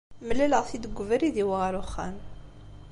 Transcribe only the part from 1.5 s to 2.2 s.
ɣer uxxam.